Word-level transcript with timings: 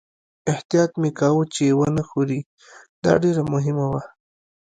احتیاط 0.51 0.91
مې 1.01 1.09
کاوه 1.19 1.43
چې 1.53 1.65
و 1.77 1.79
نه 1.97 2.03
ښوري، 2.07 2.39
دا 3.03 3.11
ډېره 3.23 3.41
مهمه 3.53 3.85
وه. 3.91 4.01